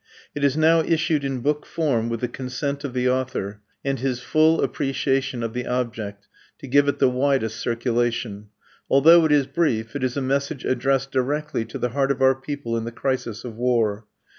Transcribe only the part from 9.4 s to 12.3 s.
brief, it is a message addressed directly to the heart of